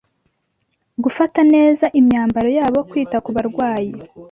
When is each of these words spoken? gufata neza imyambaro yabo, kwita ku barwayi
gufata 1.03 1.39
neza 1.53 1.85
imyambaro 1.99 2.49
yabo, 2.57 2.79
kwita 2.89 3.17
ku 3.25 3.29
barwayi 3.35 3.91